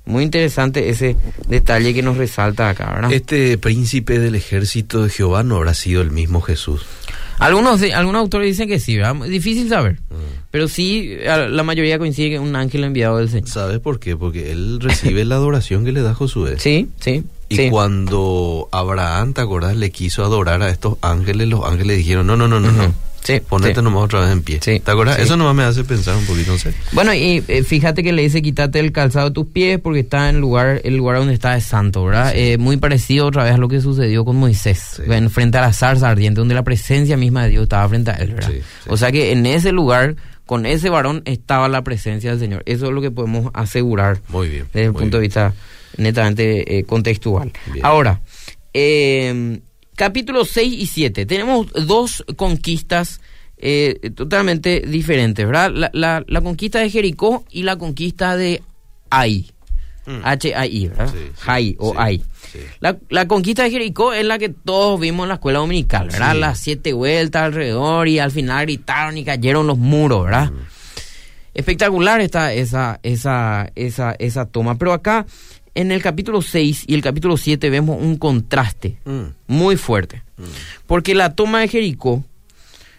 [0.04, 1.16] Muy interesante ese
[1.48, 3.12] detalle que nos resalta acá, ¿verdad?
[3.12, 6.86] Este príncipe del ejército de Jehová no habrá sido el mismo Jesús.
[7.38, 7.82] Algunos,
[8.14, 9.26] autores dicen que sí, ¿verdad?
[9.26, 9.98] Difícil saber.
[10.50, 13.48] Pero sí, la mayoría coincide que es un ángel enviado del Señor.
[13.48, 14.16] ¿Sabes por qué?
[14.16, 16.58] Porque él recibe la adoración que le da Josué.
[16.58, 17.24] Sí, sí.
[17.48, 17.70] Y sí.
[17.70, 19.76] cuando Abraham, ¿te acordás?
[19.76, 22.94] Le quiso adorar a estos ángeles, los ángeles dijeron, no, no, no, no, no.
[23.26, 23.82] Sí, Ponete sí.
[23.82, 24.60] nomás otra vez en pie.
[24.62, 25.22] Sí, ¿Te sí.
[25.22, 26.72] Eso nomás me hace pensar un poquito, no sé.
[26.92, 30.28] Bueno, y eh, fíjate que le dice quítate el calzado de tus pies porque está
[30.28, 32.32] en el lugar, el lugar donde está es santo, ¿verdad?
[32.36, 35.72] Eh, muy parecido otra vez a lo que sucedió con Moisés, en, frente a la
[35.72, 38.52] zarza ardiente, donde la presencia misma de Dios estaba frente a él, ¿verdad?
[38.52, 38.60] Sí.
[38.86, 42.62] O sea que en ese lugar, con ese varón, estaba la presencia del Señor.
[42.64, 44.66] Eso es lo que podemos asegurar Muy bien.
[44.72, 45.52] desde el punto de vista
[45.96, 47.50] netamente eh, contextual.
[47.72, 47.84] Bien.
[47.84, 48.20] Ahora,
[48.72, 49.58] eh,
[49.96, 51.26] capítulos 6 y 7.
[51.26, 53.20] Tenemos dos conquistas
[53.58, 55.70] eh, totalmente diferentes, ¿verdad?
[55.74, 58.62] La, la- la conquista de Jericó y la conquista de
[59.10, 59.50] Ai.
[60.06, 60.20] Mm.
[60.22, 61.08] H-I-I, ¿verdad?
[61.12, 62.22] Sí, sí, Hai o sí, Ai.
[62.78, 66.36] La, la conquista de Jericó es la que todos vimos en la escuela dominical, ¿verdad?
[66.36, 70.52] Las siete vueltas alrededor y al final gritaron y cayeron los muros, ¿verdad?
[70.52, 70.58] Mm.
[71.54, 74.76] Espectacular está esa, esa, esa, esa toma.
[74.76, 75.24] Pero acá,
[75.76, 80.22] en el capítulo 6 y el capítulo 7, vemos un contraste Mm, muy fuerte.
[80.86, 82.24] Porque la toma de Jericó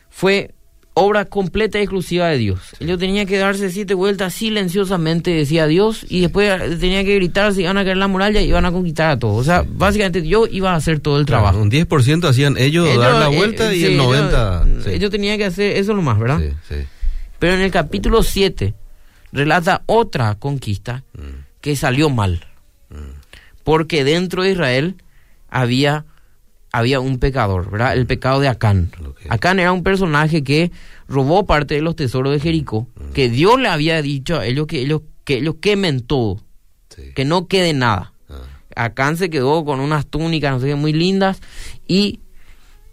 [0.10, 0.52] fue
[0.94, 2.60] obra completa y exclusiva de Dios.
[2.80, 7.62] Ellos tenían que darse siete vueltas silenciosamente, decía Dios, y después tenían que gritar si
[7.62, 9.40] iban a caer la muralla y iban a conquistar a todos.
[9.42, 11.60] O sea, básicamente yo iba a hacer todo el trabajo.
[11.60, 14.84] Un 10% hacían ellos, dar la eh, vuelta y el ellos- 90%.
[14.86, 14.90] sí.
[14.90, 16.40] Ellos, tenían que hacer eso nomás, ¿verdad?
[16.40, 16.82] Sí, sí.
[17.38, 18.74] Pero en el capítulo 7
[19.32, 22.47] relata otra conquista Mm, que salió mal.
[23.68, 24.96] Porque dentro de Israel
[25.50, 26.06] había,
[26.72, 27.98] había un pecador, ¿verdad?
[27.98, 28.92] El pecado de Acán.
[29.28, 30.72] Acán era un personaje que
[31.10, 34.80] robó parte de los tesoros de Jericó, que Dios le había dicho a ellos que
[34.80, 36.38] ellos, que ellos quemen todo,
[36.96, 37.12] sí.
[37.14, 38.14] que no quede nada.
[38.30, 41.42] Ah, Acán se quedó con unas túnicas, no sé qué, muy lindas,
[41.90, 42.22] y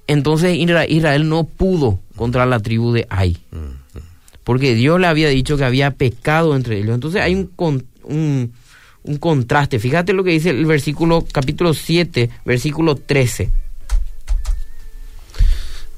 [0.08, 3.56] entonces Isra- Israel no pudo contra la tribu de Ai, mm,
[3.98, 4.02] mm.
[4.42, 6.96] porque Dios le había dicho que había pecado entre ellos.
[6.96, 8.52] Entonces hay un,
[9.04, 9.78] un contraste.
[9.78, 13.50] Fíjate lo que dice el versículo, capítulo 7, versículo 13.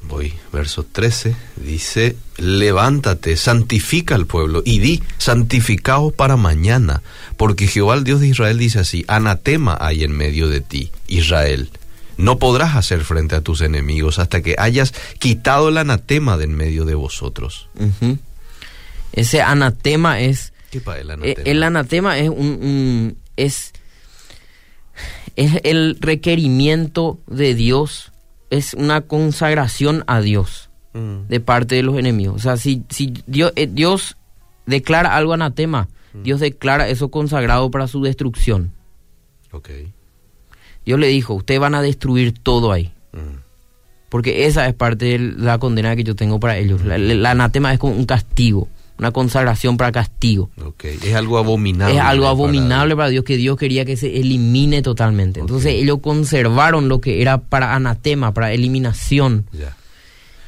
[0.08, 7.02] Voy, verso 13, dice, levántate, santifica al pueblo y di, santificaos para mañana,
[7.36, 11.70] porque Jehová el Dios de Israel dice así, anatema hay en medio de ti, Israel.
[12.18, 16.54] No podrás hacer frente a tus enemigos hasta que hayas quitado el anatema de en
[16.54, 17.68] medio de vosotros.
[19.12, 21.42] Ese anatema es ¿Qué para el Eh, anatema?
[21.50, 23.72] El anatema es un, un- es
[25.36, 28.12] es el requerimiento de Dios,
[28.50, 32.36] es una consagración a Dios Mm, de parte de los enemigos.
[32.36, 34.16] O sea, si, si Dios, eh, Dios
[34.64, 38.72] declara algo anatema, Dios declara eso consagrado para su destrucción.
[39.52, 39.68] Ok.
[40.86, 42.92] Dios le dijo, ustedes van a destruir todo ahí.
[43.12, 43.40] Mm.
[44.08, 46.82] Porque esa es parte de la condena que yo tengo para ellos.
[46.82, 48.66] La, la anatema es como un castigo,
[48.98, 50.50] una consagración para castigo.
[50.82, 51.96] Es algo abominable.
[51.96, 55.40] Es algo abominable para Dios que Dios quería que se elimine totalmente.
[55.40, 59.46] Entonces ellos conservaron lo que era para anatema, para eliminación.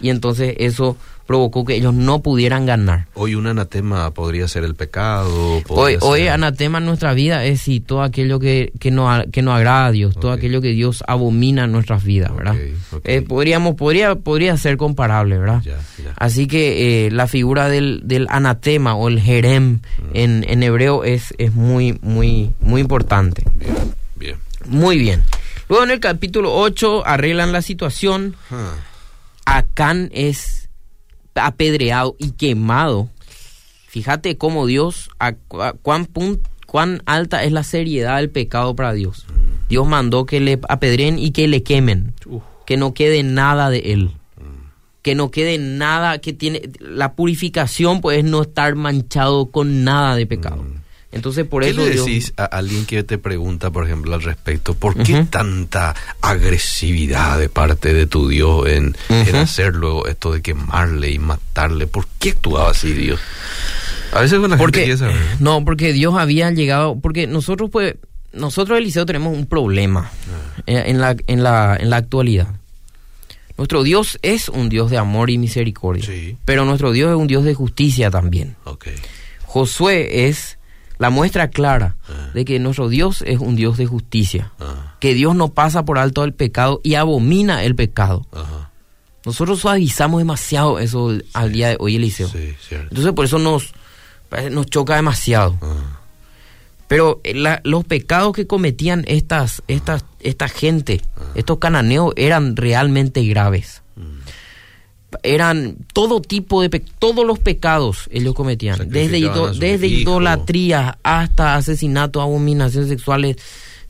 [0.00, 0.96] Y entonces eso
[1.28, 3.06] provocó que ellos no pudieran ganar.
[3.12, 5.62] Hoy un anatema podría ser el pecado.
[5.68, 9.52] Hoy, hoy anatema en nuestra vida es sí, todo aquello que, que, no, que no
[9.54, 12.54] agrada a Dios, todo aquello que Dios abomina en nuestras vidas, ¿verdad?
[12.54, 13.00] Ok, ok.
[13.04, 15.60] Eh, podríamos, podría, podría ser comparable, ¿verdad?
[15.62, 16.14] Ya, ya.
[16.16, 19.80] Así que eh, la figura del, del anatema o el jerem Mm.
[20.14, 23.44] en, en hebreo es, es muy, muy, muy importante.
[23.56, 23.74] Bien,
[24.16, 24.36] bien.
[24.66, 25.22] Muy bien.
[25.68, 28.34] Luego en el capítulo 8 arreglan la situación.
[28.50, 28.74] Ah,
[29.44, 30.67] Acán es
[31.38, 33.08] apedreado y quemado.
[33.88, 38.92] Fíjate cómo Dios, a, a- cuán, pun- cuán alta es la seriedad del pecado para
[38.92, 39.26] Dios.
[39.68, 42.14] Dios mandó que le apedreen y que le quemen.
[42.26, 44.10] uf, Que no quede nada de él.
[45.02, 46.62] Que no quede nada que tiene...
[46.80, 50.64] La purificación pues es no estar manchado con nada de pecado.
[51.10, 54.22] Entonces por ¿Qué eso le Dios- decís a alguien que te pregunta, por ejemplo, al
[54.22, 59.36] respecto, ¿por qué tanta agresividad de parte de tu Dios en, en Ujú.
[59.38, 61.86] hacerlo, esto de quemarle y matarle?
[61.86, 63.20] ¿Por qué actuaba así Dios?
[64.12, 65.16] A veces con la gente porque saber.
[65.40, 67.96] no porque Dios había llegado porque nosotros pues
[68.32, 70.62] nosotros Eliseo tenemos un problema Ah.
[70.66, 72.48] eh, en la en la en la actualidad
[73.58, 76.36] nuestro Dios es un Dios de amor y misericordia Sí.
[76.46, 78.88] pero nuestro Dios es un Dios de justicia también Ok.
[79.44, 80.57] Josué es
[80.98, 82.30] la muestra clara Ah.
[82.34, 85.98] de que nuestro Dios es un Dios de justicia Ah, que Dios no pasa por
[85.98, 88.26] alto el pecado y abomina el pecado.
[88.32, 88.64] Ajá.
[89.24, 92.28] nosotros suavizamos demasiado eso al día de hoy Eliseo.
[92.28, 93.74] Sí, entonces por eso nos
[94.30, 95.56] parece- nos choca demasiado.
[95.60, 95.98] Ah,
[96.86, 101.02] Pero eh, la- los pecados que cometían estas, estas, esta gente,
[101.34, 103.82] estos cananeos, eran realmente graves.
[105.22, 109.20] Eran todo tipo de pe- todos los pecados ellos cometían, desde,
[109.58, 110.02] desde hijos.
[110.02, 113.36] idolatría hasta asesinato, abominaciones sexuales,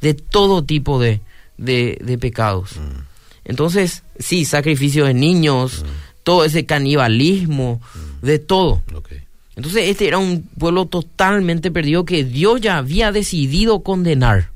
[0.00, 1.20] de todo tipo de,
[1.56, 2.76] de, de pecados.
[3.44, 5.84] Entonces, sí, sacrificio de niños,
[6.22, 7.80] todo ese canibalismo,
[8.22, 8.82] de todo.
[9.56, 14.50] Entonces este era un pueblo totalmente perdido que Dios ya había decidido condenar.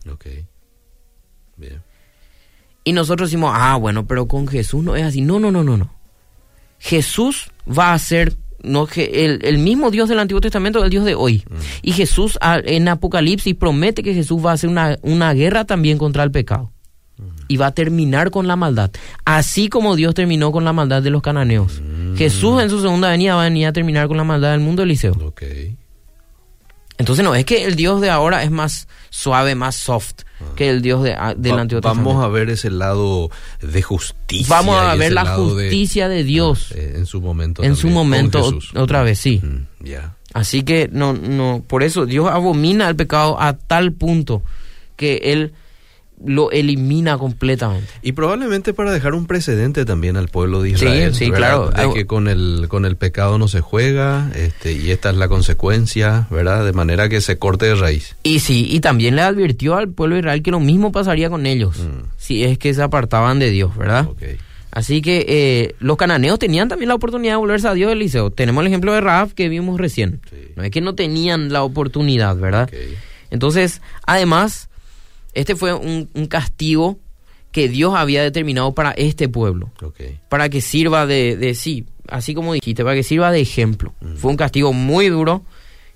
[1.57, 1.83] Bien.
[2.85, 5.21] Y nosotros decimos, ah, bueno, pero con Jesús no es así.
[5.23, 5.93] No, no, no, no, no.
[6.83, 11.05] Jesús va a ser no, el, el mismo Dios del Antiguo Testamento es el Dios
[11.05, 11.45] de hoy.
[11.83, 15.97] Y Jesús a- en Apocalipsis promete que Jesús va a hacer una, una guerra también
[15.99, 16.71] contra el pecado.
[17.49, 18.91] Y va a terminar con la maldad.
[19.25, 21.83] Así como Dios terminó con la maldad de los cananeos.
[22.17, 24.83] Jesús en su segunda venida va a venir a terminar con la maldad del mundo,
[24.83, 25.15] Eliseo.
[26.99, 30.15] Entonces no es que el Dios de ahora es más suave, más soft
[30.57, 32.23] que el Dios de, del Va- Antiguo Vamos Testamento.
[32.23, 34.47] a ver ese lado de justicia.
[34.57, 37.63] Vamos a ver la lado de- justicia de Dios Ah, eh, en su momento.
[37.63, 39.41] en su también, con momento otra vez, sí.
[39.43, 40.17] Mm, ya.
[40.35, 44.43] Así que no, no, por eso Dios abomina el pecado a tal punto
[44.97, 45.53] que Él
[46.25, 47.87] lo elimina completamente.
[48.03, 51.15] Y probablemente para dejar un precedente también al pueblo de Sí, Israel.
[51.15, 51.71] sí, ¿verdad?
[51.73, 51.89] claro.
[51.89, 55.29] De que con el, con el pecado no se juega, este, y esta es la
[55.29, 56.65] consecuencia, ¿verdad?
[56.65, 58.17] De manera que se corte de raíz.
[58.23, 61.47] Y sí, y también le advirtió al pueblo de Israel que lo mismo pasaría con
[61.47, 62.05] ellos, Mm.
[62.19, 64.09] si es que se apartaban de Dios, ¿verdad?
[64.71, 68.31] Así que eh, los cananeos tenían también la oportunidad de volverse a Dios, Eliseo.
[68.31, 70.21] Tenemos el ejemplo de Raab que vimos recién.
[70.31, 70.37] Sí.
[70.57, 72.71] No es que no tenían la oportunidad, ¿verdad?
[73.31, 74.69] Entonces, además,
[75.33, 76.99] este fue un, un castigo
[77.53, 79.71] que Dios había determinado para este pueblo.
[80.29, 83.95] Para que sirva de, de sí, así como dijiste, para que sirva de ejemplo.
[84.17, 85.43] Fue un castigo muy duro,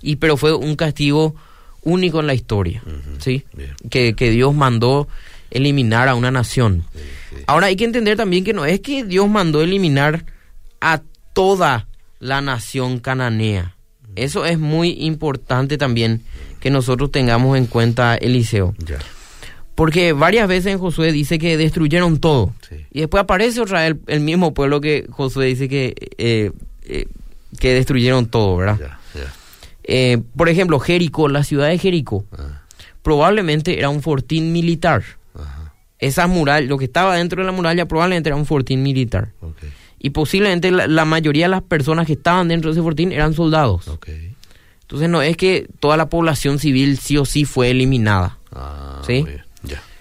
[0.03, 1.35] y pero fue un castigo
[1.83, 2.83] único en la historia.
[3.18, 3.44] ¿sí?
[3.90, 5.09] Que, que Dios mandó
[5.51, 6.85] eliminar a una nación.
[7.46, 10.27] Ahora hay que entender también que no es que Dios mandó eliminar
[10.81, 11.01] a
[11.33, 13.77] toda la nación cananea.
[14.14, 16.22] Eso es muy importante también
[16.61, 18.75] que nosotros tengamos en cuenta, Eliseo.
[18.79, 18.99] Ya.
[19.76, 22.52] Porque varias veces en Josué dice que destruyeron todo.
[22.68, 22.76] Sí.
[22.90, 26.50] Y después aparece otra vez el, el mismo pueblo que Josué dice que, eh,
[26.84, 27.06] eh,
[27.60, 28.80] que destruyeron todo, ¿verdad?
[29.84, 32.62] Eh, por ejemplo, Jericó, la ciudad de Jericó, Ah,
[33.02, 35.04] probablemente era un fortín militar.
[35.34, 35.72] ajá.
[36.00, 39.30] Esa muralla, lo que estaba dentro de la muralla probablemente era un fortín militar.
[39.40, 39.58] Ok.
[40.00, 43.32] Y posiblemente la, la mayoría de las personas que estaban dentro de ese fortín eran
[43.34, 43.88] soldados.
[44.82, 48.38] Entonces no es que toda la población civil sí o sí fue eliminada.
[48.52, 49.20] Ah, Sí.
[49.22, 49.45] muy bien.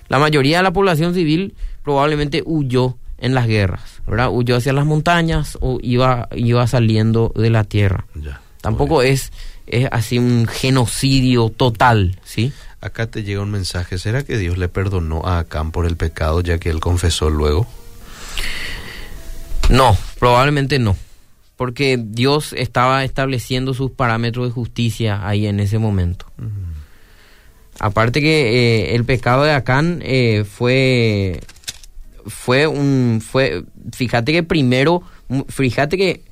[0.07, 4.29] La mayoría de la población civil probablemente huyó en las guerras, ¿verdad?
[4.31, 8.05] Huyó hacia las montañas o iba, iba saliendo de la tierra.
[8.15, 8.41] Ya.
[8.61, 9.31] Tampoco es
[9.67, 12.53] es así un genocidio total, ¿sí?
[12.81, 16.41] Acá te llega un mensaje, ¿será que Dios le perdonó a Acán por el pecado
[16.41, 17.67] ya que él confesó luego?
[19.69, 20.95] No, probablemente no,
[21.57, 26.27] porque Dios estaba estableciendo sus parámetros de justicia ahí en ese momento.
[27.79, 31.41] Aparte que eh, el pecado de Acán eh, fue
[32.25, 35.03] fue un fue fíjate que primero
[35.49, 36.23] fíjate que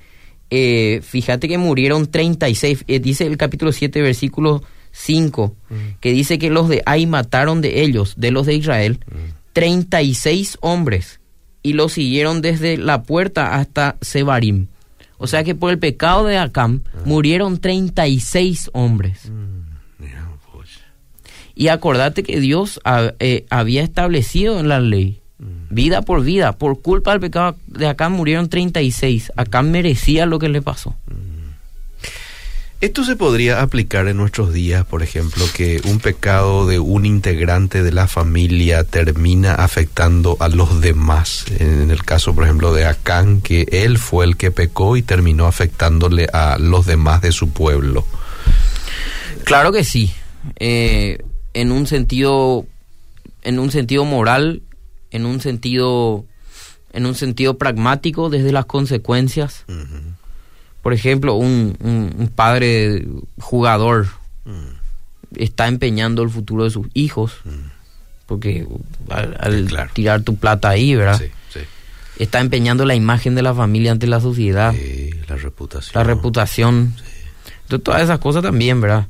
[0.50, 5.56] eh, fíjate que murieron 36 dice el capítulo 7 versículo 5
[6.00, 9.00] que dice que los de Ai mataron de ellos de los de Israel
[9.54, 11.20] 36 hombres
[11.62, 14.68] y los siguieron desde la puerta hasta Sebarim.
[15.18, 19.32] O sea que por el pecado de Acán murieron 36 hombres
[21.56, 22.80] y acordate que Dios
[23.20, 25.22] eh, había establecido en la ley,
[25.70, 29.32] vida por vida, por culpa del pecado de acá murieron 36.
[29.36, 30.96] Acá merecía lo que le pasó.
[32.84, 37.82] Esto se podría aplicar en nuestros días, por ejemplo, que un pecado de un integrante
[37.82, 41.46] de la familia termina afectando a los demás.
[41.60, 45.48] En el caso, por ejemplo, de Acán, que él fue el que pecó y terminó
[45.48, 48.06] afectándole a los demás de su pueblo.
[49.46, 50.12] Claro que sí.
[50.60, 52.66] Eh, en un sentido
[53.44, 54.62] en un sentido moral,
[55.12, 56.26] en un sentido
[56.94, 59.66] en un sentido pragmático desde las consecuencias.
[60.82, 63.08] Por ejemplo, un, un, padre
[63.40, 64.08] jugador
[65.36, 67.38] está empeñando el futuro de sus hijos,
[68.28, 68.68] porque
[69.10, 71.22] al, tirar tu plata ahí, ¿verdad?
[72.20, 74.74] Está empeñando la imagen de la familia ante la sociedad.
[75.28, 75.92] la reputación.
[75.96, 76.96] La reputación.
[77.64, 79.08] Entonces, todas esas cosas también, ¿verdad?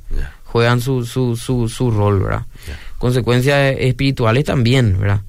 [0.54, 2.46] Juegan su, su, su, su rol, ¿verdad?
[3.00, 5.22] Consecuencias espirituales también, ¿verdad?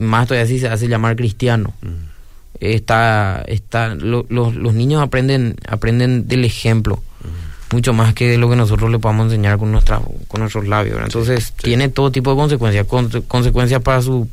[0.00, 1.74] más todavía así se hace llamar cristiano.
[1.82, 2.16] Mm.
[2.58, 7.74] Está, está, los niños aprenden, aprenden del ejemplo, mm.
[7.76, 10.98] mucho más que de lo que nosotros le podamos enseñar con, nuestra, con nuestros labios.
[11.04, 12.86] Entonces, tiene todo tipo de consecuencias,
[13.28, 14.26] consecuencias para su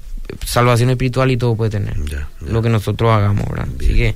[0.46, 1.98] salvación espiritual y todo puede tener.
[2.40, 3.68] Lo que nosotros hagamos, ¿verdad?
[3.78, 4.16] Así que,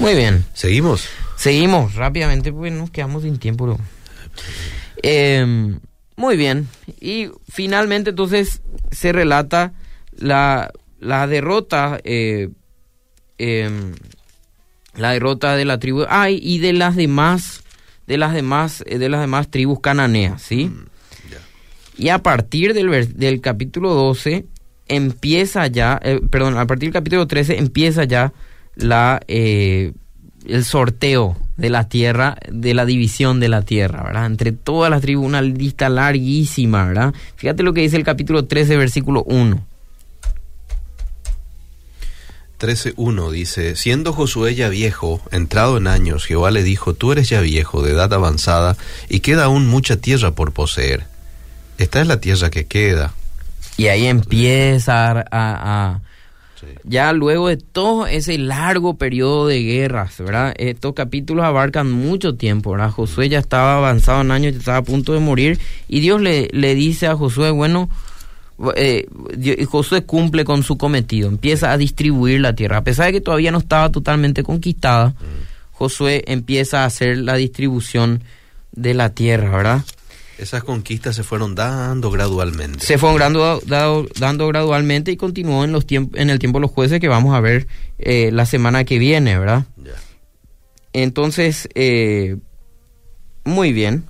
[0.00, 0.44] muy bien.
[0.52, 1.08] ¿Seguimos?
[1.36, 3.78] Seguimos rápidamente, porque nos quedamos sin tiempo.
[5.02, 5.80] Em,
[6.16, 6.68] muy bien.
[7.00, 9.72] Y finalmente entonces se relata
[10.16, 12.48] la, la derrota, eh,
[13.38, 13.94] em,
[14.96, 17.62] la derrota de la tribu Ay y de las demás,
[18.06, 20.66] de las demás, eh, de las demás tribus cananeas, ¿sí?
[20.66, 20.86] Mm,
[21.98, 24.44] y a partir del, del capítulo 12
[24.88, 28.32] empieza ya, eh, perdón, a partir del capítulo 13 empieza ya
[28.74, 29.94] la el
[30.64, 34.26] sorteo de la tierra, de la división de la tierra, ¿verdad?
[34.26, 37.14] Entre todas las tribus, una lista larguísima, ¿verdad?
[37.36, 39.64] Fíjate lo que dice el capítulo 13, versículo 1.
[42.58, 47.40] 13.1 dice, siendo Josué ya viejo, entrado en años, Jehová le dijo, tú eres ya
[47.40, 48.76] viejo, de edad avanzada,
[49.08, 51.04] y queda aún mucha tierra por poseer.
[51.76, 53.12] Esta es la tierra que queda.
[53.76, 56.00] Y ahí empieza a,
[56.84, 60.54] ya luego de todo ese largo periodo de guerras, ¿verdad?
[60.58, 62.90] Estos capítulos abarcan mucho tiempo, ¿verdad?
[62.90, 66.48] Josué ya estaba avanzado en años, ya estaba a punto de morir, y Dios le,
[66.52, 67.88] le dice a Josué, bueno,
[68.74, 69.06] eh,
[69.68, 73.50] Josué cumple con su cometido, empieza a distribuir la tierra, a pesar de que todavía
[73.50, 75.14] no estaba totalmente conquistada,
[75.72, 78.22] Josué empieza a hacer la distribución
[78.72, 79.84] de la tierra, ¿verdad?
[80.38, 82.84] Esas conquistas se fueron dando gradualmente.
[82.84, 87.00] Se fueron dando, dando gradualmente y continuó en, los en el tiempo de los jueces
[87.00, 87.66] que vamos a ver
[87.98, 89.64] eh, la semana que viene, ¿verdad?
[90.92, 92.36] Entonces, eh,
[93.44, 94.04] muy bien.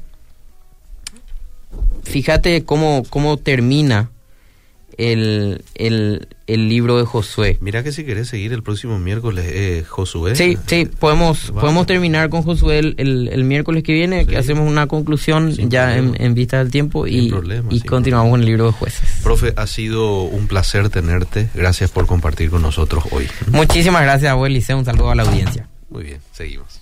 [2.03, 4.11] Fíjate cómo, cómo termina
[4.99, 7.59] el, el, el libro de Josué.
[7.61, 10.37] Mira que si querés seguir el próximo miércoles, eh, Josué.
[10.37, 14.87] Sí, sí, podemos, podemos terminar con Josué el, el, miércoles que viene, que hacemos una
[14.87, 17.33] conclusión ya en, vista del tiempo y,
[17.71, 19.21] y continuamos con el libro de jueces.
[19.23, 21.49] Profe, ha sido un placer tenerte.
[21.55, 23.29] Gracias por compartir con nosotros hoy.
[23.51, 25.69] Muchísimas gracias, abuelo Un saludo a la audiencia.
[25.89, 26.76] Muy bien, seguimos.